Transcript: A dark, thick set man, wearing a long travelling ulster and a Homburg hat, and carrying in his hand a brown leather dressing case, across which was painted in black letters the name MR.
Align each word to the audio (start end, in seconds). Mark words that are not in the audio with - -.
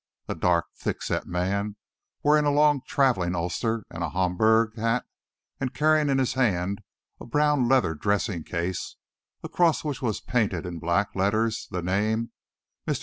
A 0.27 0.33
dark, 0.33 0.65
thick 0.75 1.03
set 1.03 1.27
man, 1.27 1.75
wearing 2.23 2.45
a 2.45 2.49
long 2.49 2.81
travelling 2.87 3.35
ulster 3.35 3.85
and 3.91 4.03
a 4.03 4.09
Homburg 4.09 4.75
hat, 4.75 5.05
and 5.59 5.75
carrying 5.75 6.09
in 6.09 6.17
his 6.17 6.33
hand 6.33 6.81
a 7.19 7.25
brown 7.27 7.69
leather 7.69 7.93
dressing 7.93 8.43
case, 8.43 8.95
across 9.43 9.83
which 9.83 10.01
was 10.01 10.19
painted 10.19 10.65
in 10.65 10.79
black 10.79 11.13
letters 11.15 11.67
the 11.69 11.83
name 11.83 12.31
MR. 12.87 12.99